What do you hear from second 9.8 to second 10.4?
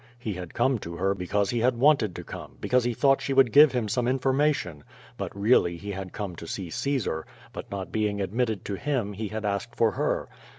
her.